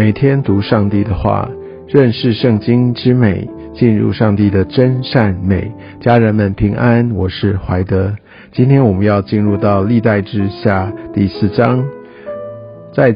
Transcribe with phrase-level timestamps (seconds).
[0.00, 1.46] 每天读上帝的话，
[1.86, 5.70] 认识圣经之美，进入上帝的真善美。
[6.00, 8.16] 家人们平安，我是怀德。
[8.50, 11.84] 今天我们要进入到历代之下第四章，
[12.94, 13.14] 在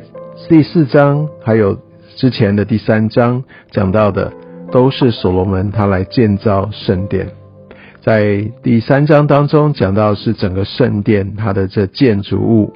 [0.50, 1.74] 第四章还有
[2.16, 4.30] 之前的第三章讲到的，
[4.70, 7.26] 都是所罗门他来建造圣殿。
[8.02, 12.74] 在第三章当中讲到是整个圣殿它的这建筑物。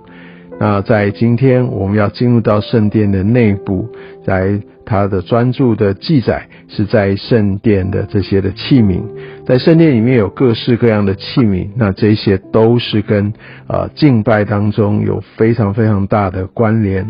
[0.61, 3.89] 那在今天我们要进入到圣殿的内部，
[4.25, 9.03] 在他的专注的记载是在圣殿的这些的器皿，
[9.47, 13.33] 在圣殿里面有各式各样的器皿，那这些都是跟
[13.67, 17.07] 啊敬拜当中有非常非常大的关联。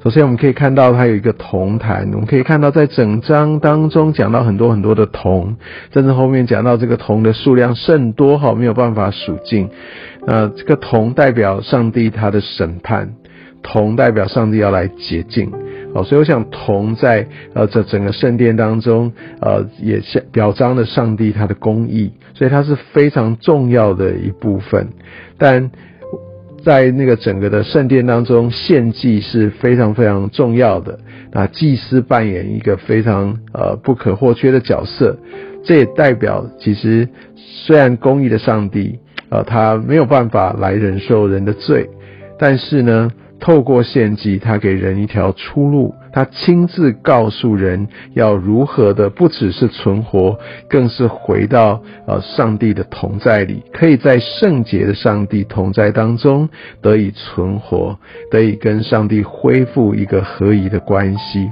[0.00, 2.08] 首先，我们可以看到它有一个铜坛。
[2.12, 5.56] 我们可以看到，在整章当中讲到很多很多的铜，
[5.92, 9.68] 甚至后面讲到这个铜的数量甚多，哈，没有办法数尽。
[10.30, 13.14] 那这个铜代表上帝他的审判，
[13.62, 15.50] 铜代表上帝要来洁净。
[15.94, 24.88] 哦，所以我想铜在呃这整个圣殿当中，呃，也是表彰了上帝他的公义，所以它是非常重要的一部分。
[25.38, 25.70] 但
[26.62, 30.98] 在那个整个的圣殿当中，献祭是非常非常重要的。
[31.32, 35.16] 那祭司扮演一个非常呃不可或缺的角色。
[35.64, 38.98] 这也代表，其实虽然公义的上帝，
[39.30, 41.88] 呃，他没有办法来忍受人的罪，
[42.38, 43.10] 但是呢。
[43.40, 45.94] 透过献祭，他给人一条出路。
[46.12, 50.36] 他亲自告诉人要如何的，不只是存活，
[50.68, 56.48] 更是回到呃上帝的同在里，可以在圣洁的上帝同在当中
[56.82, 57.96] 得以存活，
[58.28, 61.48] 得以跟上帝恢复一个合宜的关系。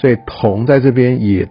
[0.00, 1.48] 所以同在这边也。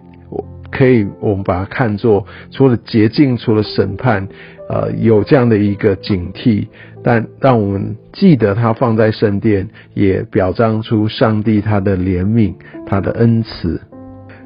[0.76, 4.26] 可以，我们把它看作除了洁净，除了审判，
[4.68, 6.66] 呃，有这样的一个警惕，
[7.02, 12.54] 但让我们记得它放在圣殿，也表彰出上帝他的怜悯，
[12.86, 13.80] 他的恩慈。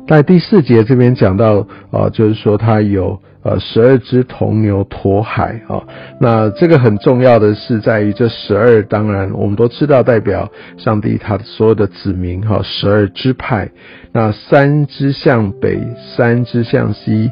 [0.07, 3.19] 在第四节这边讲到，呃，就是说他有。
[3.45, 5.81] 呃，十二只铜牛驮海啊，
[6.21, 13.71] 那这个很重要的是在于这十二，当然我们都知道代表上帝他所有的子民哈，十二支派，
[14.13, 15.79] 那三支向北，
[16.17, 17.31] 三支向西，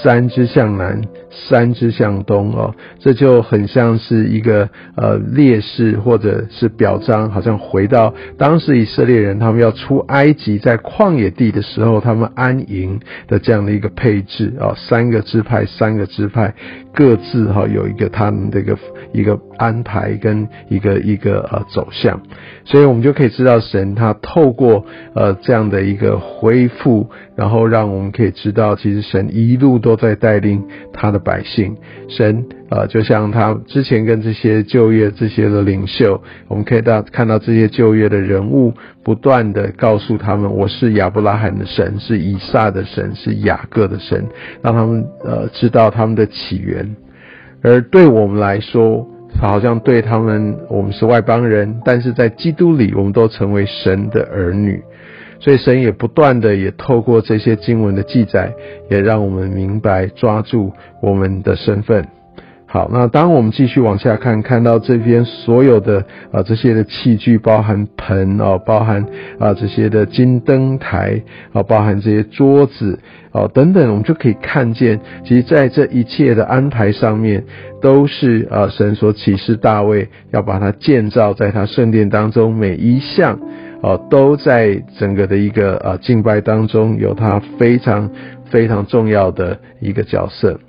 [0.00, 1.02] 三支向南，
[1.48, 15.42] 三支向东哦，这就很像是一个呃烈士或者是表彰，好像回到当时以色列人他们要出埃及在旷野地的时候，他们安营的这样的一个配置啊，三个支。
[15.48, 16.54] 派三个支派，
[16.92, 18.78] 各自哈有一个他们这个
[19.12, 22.22] 一个安排跟一个一个呃走向，
[22.64, 31.76] 所以我们就可以知道神他透过呃这样的一个恢复，然后让我们可以知道，其实神一路都在带领他的百姓，
[32.08, 32.46] 神。
[32.70, 44.22] 呃，就像他之前跟这些就业这些的领袖，我们可以到看到这些就业的人物，不断的告诉他们，我是亚伯拉罕的神，是以撒的神，是雅各的神，
[44.62, 46.94] 让他们呃知道他们的起源。
[47.62, 49.08] 而对我们来说，
[49.40, 54.82] 他好像对他们，我们是外邦人，但是在基督里，我们都成为神的儿女。
[55.38, 58.52] 所以神也不断的也透过这些经文的记载，
[58.90, 62.04] 也让我们明白抓住我们的身份。
[62.70, 69.02] 好，那当我们继续往下看，看到这边所有的啊这些的器具，包含盆哦，包含
[69.38, 71.22] 啊这些的金灯台
[71.54, 72.98] 啊，包含这些桌子
[73.32, 77.42] 哦等等，我们就可以看见，其实在这一切的安排上面，
[77.80, 83.40] 都是啊神所启示大卫要把它建造在他圣殿当中，每一项
[83.80, 88.10] 哦都在整个的一个啊敬拜当中有它非常
[88.50, 90.60] 非常重要的一个角色。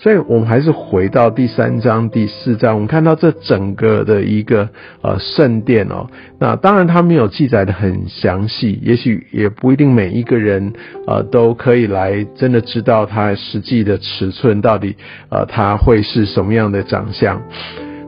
[0.00, 4.68] 所以我们还是回到第三章、第四章，我们看到这整个的一个
[5.02, 6.06] 呃圣殿哦。
[6.38, 10.72] 那当然它没有记载的很详细，也许也不一定每一个人
[11.08, 14.96] 呃都可以来真的知道它实际的尺寸到底
[15.30, 17.42] 呃它会是什么样的长相。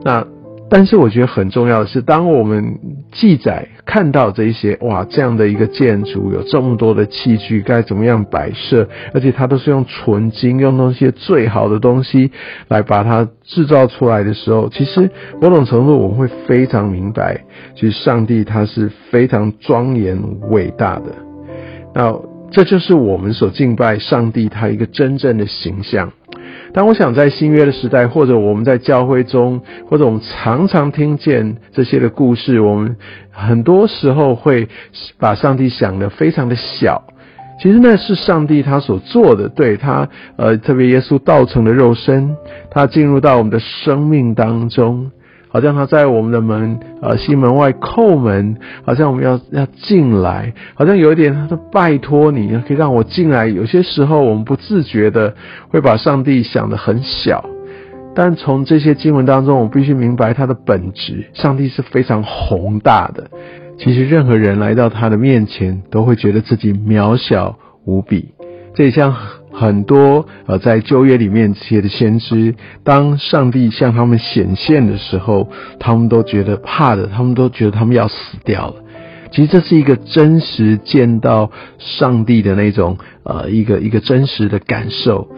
[0.04, 0.24] 那。
[0.70, 2.78] 但是我觉得很重要的是，当我们
[3.10, 12.30] 记载看到这一些哇，这样的一个建筑有这么多的器具，该怎么样摆设，而且它都是用纯金，用那些最好的东西
[12.68, 17.44] 来把它制造出来的时候，其实某种程度我们会非常明白，
[17.74, 20.16] 其实上帝他是非常庄严
[20.50, 21.06] 伟大的。
[21.92, 22.14] 那
[22.52, 26.12] 这就是我们所敬拜上帝他一个真正的形象。
[26.72, 32.96] 当我想，在新约的时代，或者我们在教会中，或者我们常常听见这些的故事，我们
[33.32, 34.68] 很多时候会
[35.18, 37.02] 把上帝想的非常的小。
[37.60, 42.36] 其实那是上帝他所做的，对他，呃，特别耶稣道成的肉身，
[42.70, 45.10] 他进入到我们的生命当中，
[45.50, 53.46] 好像他在我们的门呃西门外叩门，好像我们要要进来，好像有一点他说拜托你可以让我进来。
[53.46, 55.34] 有些时候我们不自觉的
[55.68, 57.44] 会把上帝想得很小，
[58.14, 63.28] 但从这些经文当中，我们必须明白他的本质，上帝是非常宏大的。
[63.78, 68.28] 其实任何人来到他的面前，都会觉得自己渺小无比。
[68.80, 69.14] 这也像。
[69.52, 78.76] 很多呃，在旧约里面写的先知，当上帝向他们显现的时候，他们都觉得怕的，他们都觉得他们要死掉了。
[79.32, 85.28] 其实这是一个真实见到上帝的那种呃一个一个真实的感受，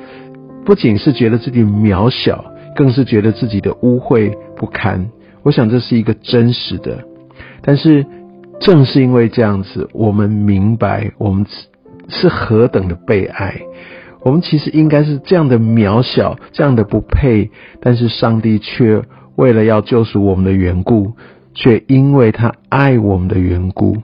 [0.64, 2.44] 不仅是觉得自己渺小，
[2.76, 5.08] 更是觉得自己的污秽不堪。
[5.42, 7.02] 我想这是一个真实的，
[7.62, 8.06] 但是
[8.60, 11.44] 正是因为这样子，我们明白我们
[12.08, 13.60] 是何等的被爱。
[14.24, 17.50] 我们其实应该是这样的渺小，这样的不配，
[17.80, 19.02] 但是上帝却
[19.34, 21.12] 为了要救赎我们的缘故，
[21.54, 23.96] 却因为他爱我们的缘故，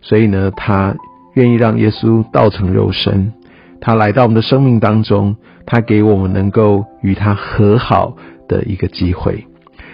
[0.00, 0.94] 所以呢，他
[1.34, 3.32] 愿意让耶稣道成肉身，
[3.80, 5.34] 他来到我们的生命当中，
[5.66, 8.16] 他给我们能够与他和好
[8.46, 9.46] 的一个机会。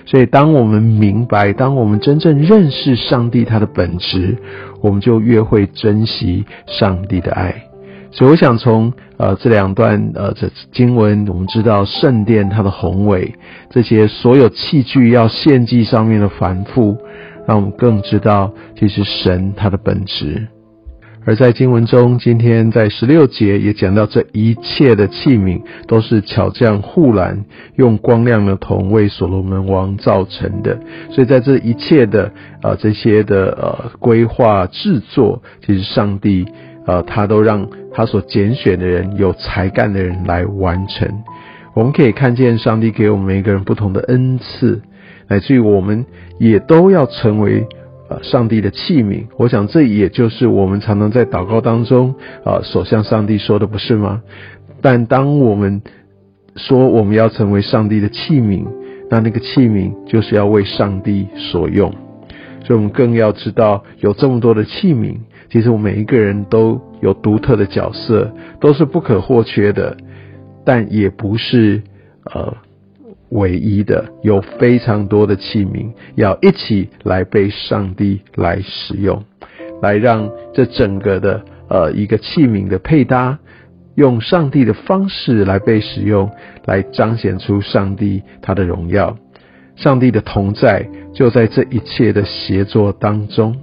[0.04, 4.36] 所以，当我们明白，当我们真正认识上帝他的本质，
[4.82, 7.54] 我们就越会珍惜上帝的爱。
[8.10, 13.34] 所以，我想从呃这两段呃这经文，我们知道圣殿它的宏伟，
[13.70, 16.98] 这些所有器具要献祭上面的繁复，
[17.46, 20.46] 让我们更知道其实神它的本质。
[21.24, 27.44] 而在经文中，今天在十六节也讲到，这一切的器皿都是巧匠护栏
[27.76, 30.78] 用光亮的铜为所罗门王造成的。
[31.10, 32.32] 所以在这一切的
[32.62, 36.46] 呃这些的呃规划制作，其实上帝。
[36.84, 41.08] 呃，他都让他所拣选的人有才干的人来完成。
[41.74, 44.82] 我们可以看见上帝给我们每一个人不同的恩赐，
[45.28, 46.04] 乃至于我们
[46.40, 47.64] 也都要成为
[48.22, 49.26] 上帝的器皿。
[49.36, 52.14] 我想这也就是我们常常在祷告当中
[52.44, 54.22] 啊所向上帝说的，不是吗？
[54.80, 55.82] 但当我们
[56.56, 58.66] 说我们要成为上帝的器皿，
[59.08, 61.90] 那那个器皿就是要为上帝所用，
[62.64, 65.16] 所以我们更要知道有这么多的器皿。
[65.50, 69.96] 其实我们每一个人都有独特的角色，都是不可或缺的，
[70.64, 71.82] 但也不是
[72.24, 72.54] 呃
[73.32, 74.04] 唯一的。
[74.22, 79.22] 有非常多的器皿要一起来被上帝来使用，
[79.82, 83.38] 来让这整个的呃一个器皿的配搭，
[83.96, 86.30] 用上帝的方式来被使用，
[86.64, 89.16] 来彰显出上帝他的荣耀。
[89.74, 93.56] 上帝的同在就在这一切的协作当中。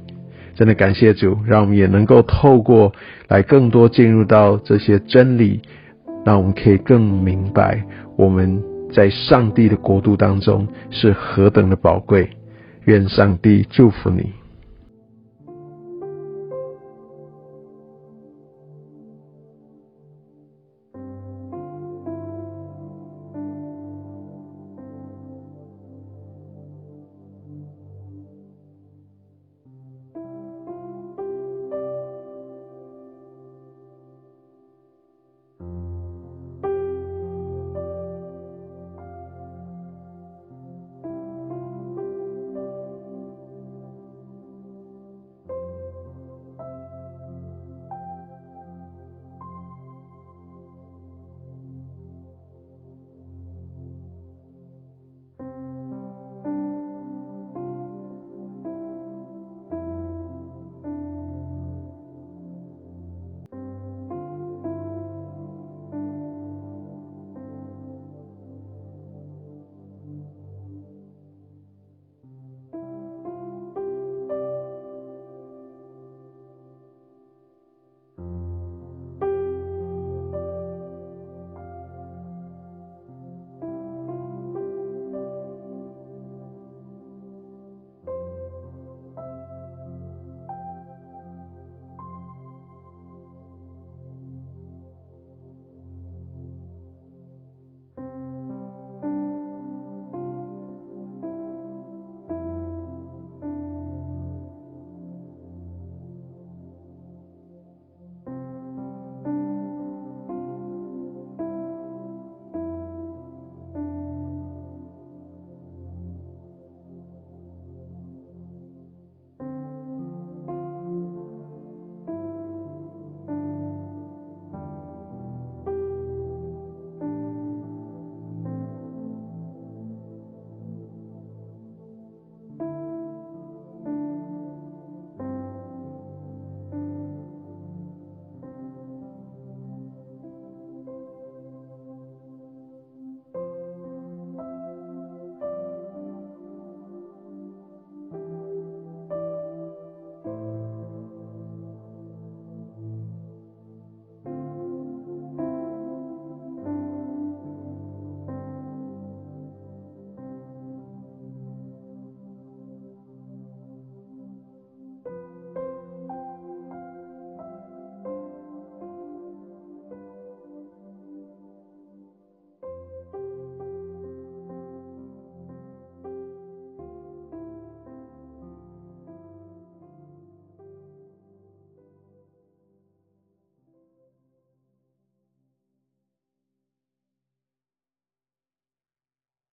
[0.56, 2.92] 真的感谢主，让我们也能够透过
[3.30, 5.62] 来更多进入到这些真理，
[6.26, 7.82] 让我们可以更明白
[8.18, 12.30] 我们在上帝的国度当中是何等的宝贵。
[12.86, 14.39] 愿上帝祝福你。